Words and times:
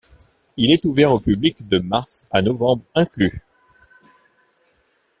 Il 0.57 0.71
est 0.71 0.83
ouvert 0.85 1.11
au 1.11 1.19
public 1.19 1.67
de 1.69 1.77
mars 1.77 2.25
à 2.31 2.41
novembre 2.41 2.83
inclus. 2.95 3.43